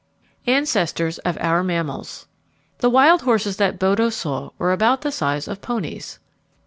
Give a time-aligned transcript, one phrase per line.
[0.47, 2.25] Ancestors of Our Mammals
[2.79, 6.17] The wild horses that Bodo saw were about the size of ponies.